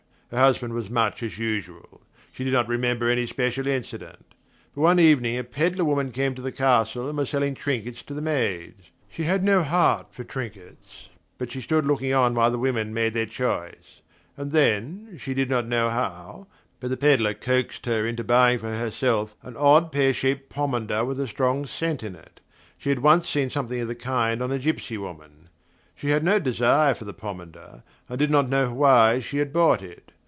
Her 0.31 0.37
husband 0.37 0.73
was 0.73 0.89
much 0.89 1.21
as 1.23 1.37
usual: 1.37 2.03
she 2.31 2.45
did 2.45 2.53
not 2.53 2.69
remember 2.69 3.09
any 3.09 3.25
special 3.27 3.67
incident. 3.67 4.33
But 4.73 4.79
one 4.81 4.97
evening 4.97 5.37
a 5.37 5.43
pedlar 5.43 5.83
woman 5.83 6.13
came 6.13 6.35
to 6.35 6.41
the 6.41 6.53
castle 6.53 7.09
and 7.09 7.17
was 7.17 7.29
selling 7.29 7.53
trinkets 7.53 8.01
to 8.03 8.13
the 8.13 8.21
maids. 8.21 8.91
She 9.09 9.25
had 9.25 9.43
no 9.43 9.61
heart 9.61 10.07
for 10.13 10.23
trinkets, 10.23 11.09
but 11.37 11.51
she 11.51 11.59
stood 11.59 11.85
looking 11.85 12.13
on 12.13 12.33
while 12.33 12.49
the 12.49 12.57
women 12.57 12.93
made 12.93 13.13
their 13.13 13.25
choice. 13.25 13.99
And 14.37 14.53
then, 14.53 15.17
she 15.19 15.33
did 15.33 15.49
not 15.49 15.67
know 15.67 15.89
how, 15.89 16.47
but 16.79 16.91
the 16.91 16.95
pedlar 16.95 17.33
coaxed 17.33 17.85
her 17.85 18.07
into 18.07 18.23
buying 18.23 18.57
for 18.59 18.73
herself 18.73 19.35
an 19.43 19.57
odd 19.57 19.91
pear 19.91 20.13
shaped 20.13 20.47
pomander 20.49 21.03
with 21.03 21.19
a 21.19 21.27
strong 21.27 21.65
scent 21.65 22.03
in 22.03 22.15
it 22.15 22.39
she 22.77 22.87
had 22.87 22.99
once 22.99 23.27
seen 23.27 23.49
something 23.49 23.81
of 23.81 23.89
the 23.89 23.95
kind 23.95 24.41
on 24.41 24.49
a 24.53 24.57
gypsy 24.59 24.97
woman. 24.97 25.49
She 25.93 26.11
had 26.11 26.23
no 26.23 26.39
desire 26.39 26.93
for 26.95 27.03
the 27.03 27.13
pomander, 27.13 27.83
and 28.07 28.17
did 28.17 28.31
not 28.31 28.47
know 28.47 28.71
why 28.73 29.19
she 29.19 29.39
had 29.39 29.51
bought 29.51 29.81
it. 29.81 30.13